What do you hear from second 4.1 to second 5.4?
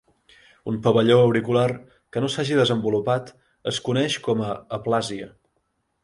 com a aplàsia.